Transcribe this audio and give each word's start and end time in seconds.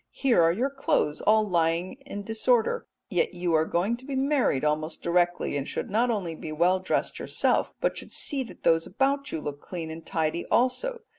Here 0.09 0.41
are 0.41 0.51
your 0.51 0.71
clothes 0.71 1.21
all 1.21 1.47
lying 1.47 1.93
in 2.07 2.23
disorder, 2.23 2.87
yet 3.11 3.35
you 3.35 3.53
are 3.53 3.65
going 3.65 3.97
to 3.97 4.03
be 4.05 4.15
married 4.15 4.65
almost 4.65 5.03
directly, 5.03 5.55
and 5.55 5.67
should 5.67 5.91
not 5.91 6.09
only 6.09 6.33
be 6.33 6.51
well 6.51 6.79
dressed 6.79 7.19
yourself, 7.19 7.75
but 7.79 7.99
should 7.99 8.11
see 8.11 8.41
that 8.45 8.63
those 8.63 8.87
about 8.87 9.31
you 9.31 9.39
look 9.41 9.61
clean 9.61 9.91
and 9.91 10.03
tidy 10.03 10.47
also. 10.47 11.01